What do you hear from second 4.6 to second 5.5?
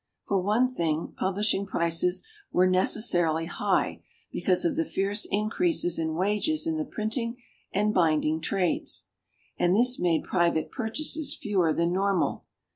of the fierce